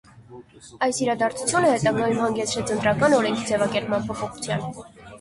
Այս 0.85 1.01
իրադարձությունը 1.03 1.69
հետագայում 1.75 2.23
հանգեցրեց 2.23 2.75
ընտրական 2.79 3.19
օրենքի 3.21 3.49
ձևակերպման 3.55 4.13
փոփոխության։ 4.13 4.71